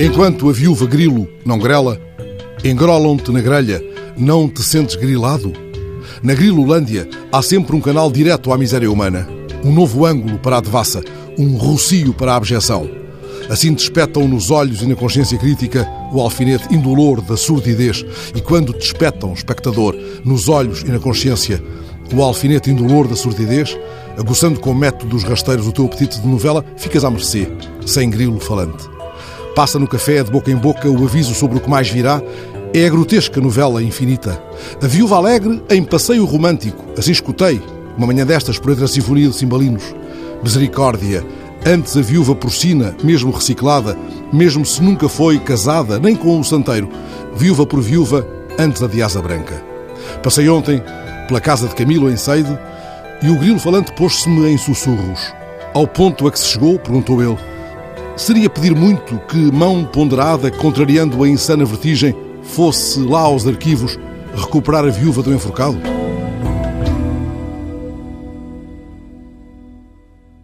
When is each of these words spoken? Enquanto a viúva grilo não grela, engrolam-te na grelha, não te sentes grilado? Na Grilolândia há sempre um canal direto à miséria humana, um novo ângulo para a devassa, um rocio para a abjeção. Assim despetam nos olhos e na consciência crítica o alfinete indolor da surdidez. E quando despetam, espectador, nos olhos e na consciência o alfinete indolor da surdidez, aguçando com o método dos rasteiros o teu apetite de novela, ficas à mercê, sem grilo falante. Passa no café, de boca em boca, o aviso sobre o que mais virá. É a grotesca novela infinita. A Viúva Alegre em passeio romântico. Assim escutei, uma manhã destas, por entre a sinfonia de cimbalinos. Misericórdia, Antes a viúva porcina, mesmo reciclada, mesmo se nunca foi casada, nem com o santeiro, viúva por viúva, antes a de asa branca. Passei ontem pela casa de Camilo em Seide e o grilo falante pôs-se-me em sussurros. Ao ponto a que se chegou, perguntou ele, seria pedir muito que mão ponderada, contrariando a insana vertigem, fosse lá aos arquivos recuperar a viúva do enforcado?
Enquanto 0.00 0.48
a 0.48 0.52
viúva 0.52 0.86
grilo 0.86 1.26
não 1.44 1.58
grela, 1.58 2.00
engrolam-te 2.62 3.32
na 3.32 3.40
grelha, 3.40 3.82
não 4.16 4.48
te 4.48 4.62
sentes 4.62 4.94
grilado? 4.94 5.52
Na 6.22 6.34
Grilolândia 6.34 7.08
há 7.32 7.42
sempre 7.42 7.74
um 7.74 7.80
canal 7.80 8.08
direto 8.08 8.52
à 8.52 8.56
miséria 8.56 8.88
humana, 8.88 9.28
um 9.64 9.72
novo 9.72 10.06
ângulo 10.06 10.38
para 10.38 10.58
a 10.58 10.60
devassa, 10.60 11.02
um 11.36 11.56
rocio 11.56 12.14
para 12.14 12.32
a 12.32 12.36
abjeção. 12.36 12.88
Assim 13.50 13.74
despetam 13.74 14.28
nos 14.28 14.52
olhos 14.52 14.82
e 14.82 14.86
na 14.86 14.94
consciência 14.94 15.36
crítica 15.36 15.84
o 16.12 16.20
alfinete 16.20 16.72
indolor 16.72 17.20
da 17.20 17.36
surdidez. 17.36 18.04
E 18.36 18.40
quando 18.40 18.72
despetam, 18.72 19.32
espectador, 19.32 19.96
nos 20.24 20.48
olhos 20.48 20.82
e 20.82 20.92
na 20.92 21.00
consciência 21.00 21.60
o 22.14 22.22
alfinete 22.22 22.70
indolor 22.70 23.08
da 23.08 23.16
surdidez, 23.16 23.76
aguçando 24.16 24.60
com 24.60 24.70
o 24.70 24.76
método 24.76 25.10
dos 25.10 25.24
rasteiros 25.24 25.66
o 25.66 25.72
teu 25.72 25.86
apetite 25.86 26.20
de 26.20 26.28
novela, 26.28 26.64
ficas 26.76 27.04
à 27.04 27.10
mercê, 27.10 27.48
sem 27.84 28.08
grilo 28.08 28.38
falante. 28.38 28.97
Passa 29.58 29.76
no 29.76 29.88
café, 29.88 30.22
de 30.22 30.30
boca 30.30 30.52
em 30.52 30.54
boca, 30.54 30.88
o 30.88 31.04
aviso 31.04 31.34
sobre 31.34 31.58
o 31.58 31.60
que 31.60 31.68
mais 31.68 31.88
virá. 31.88 32.22
É 32.72 32.86
a 32.86 32.88
grotesca 32.88 33.40
novela 33.40 33.82
infinita. 33.82 34.40
A 34.80 34.86
Viúva 34.86 35.16
Alegre 35.16 35.60
em 35.68 35.82
passeio 35.82 36.24
romântico. 36.24 36.84
Assim 36.96 37.10
escutei, 37.10 37.60
uma 37.96 38.06
manhã 38.06 38.24
destas, 38.24 38.56
por 38.56 38.70
entre 38.70 38.84
a 38.84 38.86
sinfonia 38.86 39.28
de 39.28 39.34
cimbalinos. 39.34 39.82
Misericórdia, 40.44 41.26
Antes 41.66 41.96
a 41.96 42.00
viúva 42.00 42.36
porcina, 42.36 42.94
mesmo 43.02 43.32
reciclada, 43.32 43.98
mesmo 44.32 44.64
se 44.64 44.80
nunca 44.80 45.08
foi 45.08 45.40
casada, 45.40 45.98
nem 45.98 46.14
com 46.14 46.38
o 46.38 46.44
santeiro, 46.44 46.88
viúva 47.34 47.66
por 47.66 47.80
viúva, 47.80 48.24
antes 48.56 48.80
a 48.80 48.86
de 48.86 49.02
asa 49.02 49.20
branca. 49.20 49.60
Passei 50.22 50.48
ontem 50.48 50.80
pela 51.26 51.40
casa 51.40 51.66
de 51.66 51.74
Camilo 51.74 52.08
em 52.08 52.16
Seide 52.16 52.56
e 53.20 53.28
o 53.28 53.36
grilo 53.36 53.58
falante 53.58 53.92
pôs-se-me 53.94 54.48
em 54.48 54.56
sussurros. 54.56 55.34
Ao 55.74 55.84
ponto 55.84 56.28
a 56.28 56.30
que 56.30 56.38
se 56.38 56.46
chegou, 56.46 56.78
perguntou 56.78 57.20
ele, 57.20 57.47
seria 58.18 58.50
pedir 58.50 58.74
muito 58.74 59.16
que 59.28 59.36
mão 59.52 59.84
ponderada, 59.84 60.50
contrariando 60.50 61.22
a 61.22 61.28
insana 61.28 61.64
vertigem, 61.64 62.14
fosse 62.42 62.98
lá 63.00 63.20
aos 63.20 63.46
arquivos 63.46 63.98
recuperar 64.34 64.84
a 64.84 64.90
viúva 64.90 65.22
do 65.22 65.32
enforcado? 65.32 65.78